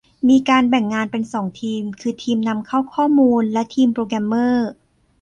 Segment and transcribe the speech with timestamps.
[0.29, 4.69] มีการแบ่งงานเป็น สอง ทีม คือ ทีมนำเข้าข้อมูล และ ทีมโปรแกรมเมอร์